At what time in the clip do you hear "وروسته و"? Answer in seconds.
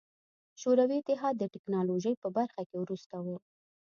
2.83-3.27